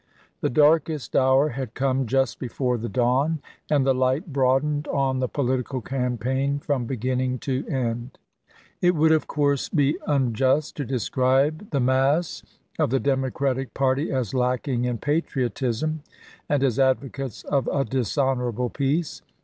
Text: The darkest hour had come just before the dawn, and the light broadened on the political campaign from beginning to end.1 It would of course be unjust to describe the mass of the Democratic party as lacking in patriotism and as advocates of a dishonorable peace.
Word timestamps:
The 0.39 0.49
darkest 0.49 1.15
hour 1.15 1.49
had 1.49 1.75
come 1.75 2.07
just 2.07 2.39
before 2.39 2.79
the 2.79 2.89
dawn, 2.89 3.39
and 3.69 3.85
the 3.85 3.93
light 3.93 4.33
broadened 4.33 4.87
on 4.87 5.19
the 5.19 5.29
political 5.29 5.79
campaign 5.79 6.57
from 6.57 6.87
beginning 6.87 7.37
to 7.41 7.63
end.1 7.69 8.09
It 8.81 8.95
would 8.95 9.11
of 9.11 9.27
course 9.27 9.69
be 9.69 9.99
unjust 10.07 10.75
to 10.77 10.85
describe 10.85 11.69
the 11.69 11.79
mass 11.79 12.41
of 12.79 12.89
the 12.89 12.99
Democratic 12.99 13.75
party 13.75 14.11
as 14.11 14.33
lacking 14.33 14.85
in 14.85 14.97
patriotism 14.97 16.01
and 16.49 16.63
as 16.63 16.79
advocates 16.79 17.43
of 17.43 17.67
a 17.67 17.85
dishonorable 17.85 18.71
peace. 18.71 19.21